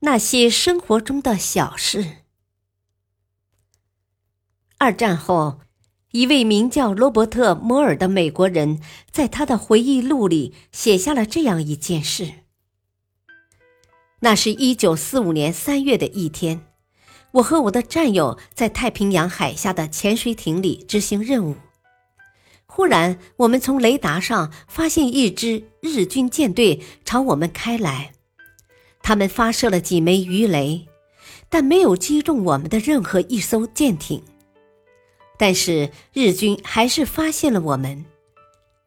[0.00, 2.18] 那些生活中的小事。
[4.78, 5.60] 二战后，
[6.12, 8.80] 一位名叫罗伯特·摩尔的美国人，
[9.10, 12.44] 在他的回忆录里写下了这样一件事：
[14.20, 16.64] 那是一九四五年三月的一天，
[17.32, 21.56] 我和我的战友在太平洋海下的潜水艇里执行任务，
[22.66, 28.12] 忽然，我们从雷达上发现一支日军舰队朝我们开来。
[29.08, 30.86] 他们发射了几枚鱼雷，
[31.48, 34.22] 但没有击中我们的任何一艘舰艇。
[35.38, 38.04] 但是日军还是发现了我们，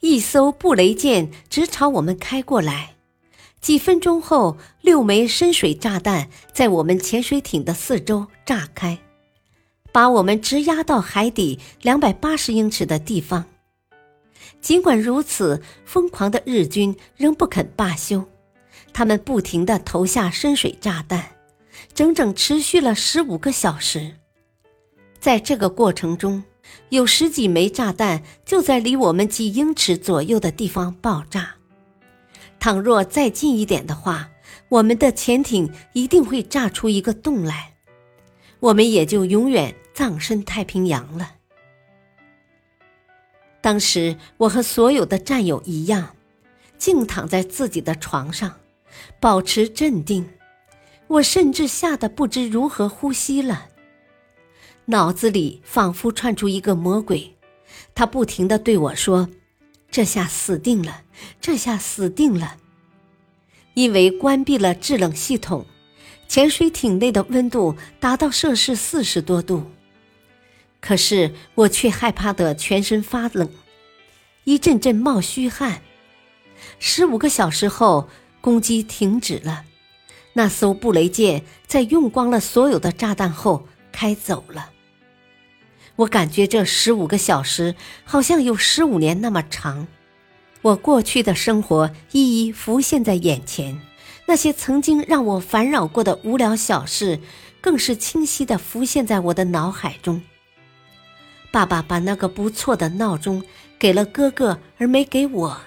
[0.00, 2.96] 一艘布雷舰直朝我们开过来。
[3.62, 8.98] 几分钟后，六枚深水炸弹在我们潜水艇的四周炸开，
[9.90, 13.46] 把我们直压到海底两百八十英尺的地方。
[14.60, 18.22] 尽管如此，疯狂的日军仍不肯罢休。
[19.00, 21.30] 他们不停地投下深水炸弹，
[21.94, 24.16] 整整持续了十五个小时。
[25.18, 26.44] 在这个过程中，
[26.90, 31.54] 有十几枚炸弹就在离我们几英尺左右的地方爆炸。
[32.58, 34.28] 倘若再近一点的话，
[34.68, 37.72] 我们的潜艇一定会炸出一个洞来，
[38.58, 41.36] 我们也就永远葬身太平洋了。
[43.62, 46.14] 当时，我和所有的战友一样，
[46.76, 48.56] 静躺在自己的床上。
[49.18, 50.28] 保持镇定，
[51.06, 53.66] 我甚至吓得不知如何呼吸了。
[54.86, 57.36] 脑子里仿佛窜出一个魔鬼，
[57.94, 59.28] 他不停地对我说
[59.90, 61.02] ：“这下死定了，
[61.40, 62.56] 这下死定了。”
[63.74, 65.64] 因为关闭了制冷系统，
[66.26, 69.64] 潜水艇内的温度达到摄氏四十多度，
[70.80, 73.48] 可是我却害怕得全身发冷，
[74.44, 75.82] 一阵阵冒虚汗。
[76.78, 78.08] 十五个小时后。
[78.40, 79.64] 攻击停止了，
[80.32, 84.70] 那艘布雷舰在用光了所有的炸弹后开走了。
[85.96, 87.74] 我感觉这十五个小时
[88.04, 89.86] 好像有十五年那么长，
[90.62, 93.78] 我过去的生活一一浮现在眼前，
[94.26, 97.20] 那些曾经让我烦扰过的无聊小事，
[97.60, 100.22] 更是清晰地浮现在我的脑海中。
[101.50, 103.42] 爸爸把那个不错的闹钟
[103.78, 105.60] 给了哥哥，而没给我。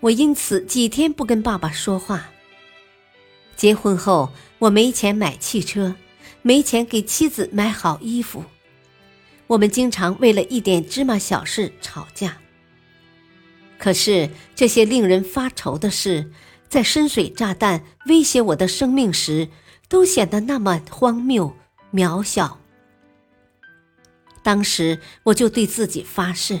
[0.00, 2.30] 我因此几天不跟爸爸说话。
[3.56, 5.96] 结婚后，我没钱买汽车，
[6.42, 8.44] 没钱给妻子买好衣服，
[9.48, 12.38] 我们经常为了一点芝麻小事吵架。
[13.76, 16.30] 可是这些令人发愁的事，
[16.68, 19.48] 在深水炸弹威胁我的生命时，
[19.88, 21.56] 都显得那么荒谬
[21.92, 22.60] 渺小。
[24.44, 26.60] 当时我就对自己发誓。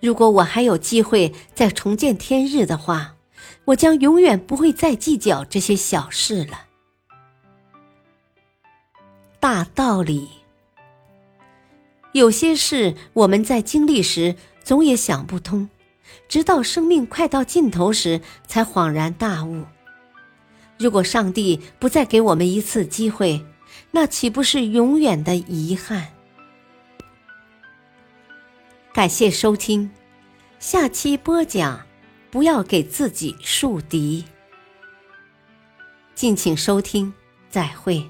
[0.00, 3.16] 如果我还有机会再重见天日的话，
[3.66, 6.66] 我将永远不会再计较这些小事了。
[9.40, 10.28] 大道理，
[12.12, 15.68] 有些事我们在经历时总也想不通，
[16.28, 19.64] 直到生命快到尽头时才恍然大悟。
[20.78, 23.44] 如果上帝不再给我们一次机会，
[23.90, 26.08] 那岂不是永远的遗憾？
[28.94, 29.90] 感谢收听，
[30.60, 31.84] 下期播讲，
[32.30, 34.24] 不要给自己树敌。
[36.14, 37.12] 敬请收听，
[37.50, 38.08] 再会。